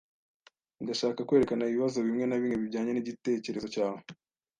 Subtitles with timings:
[0.83, 3.99] Ndashaka kwerekana ibibazo bimwe na bimwe bijyanye nigitekerezo cyawe.